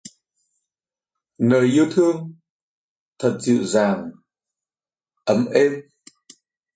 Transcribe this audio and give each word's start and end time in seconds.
Lời 1.37 1.65
yêu 1.73 1.85
thương...thật 1.91 3.37
dịu 3.41 3.63
dàng 3.63 4.11
ấm 5.25 5.45
êm. 5.53 5.71